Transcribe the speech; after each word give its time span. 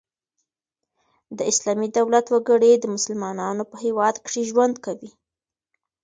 د 1.37 1.39
اسلامي 1.51 1.87
دولت 1.97 2.25
وګړي 2.29 2.71
د 2.77 2.85
مسلمانانو 2.95 3.63
په 3.71 3.75
هيواد 3.83 4.15
کښي 4.25 4.43
ژوند 4.49 4.75
کوي. 4.85 5.11